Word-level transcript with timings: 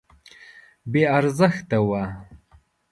بې 0.91 1.03
ارزښته 1.17 1.79
وه. 1.89 2.03